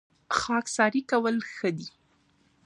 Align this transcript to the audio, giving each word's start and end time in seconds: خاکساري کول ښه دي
خاکساري 0.39 1.01
کول 1.11 1.37
ښه 1.53 1.69
دي 1.77 1.87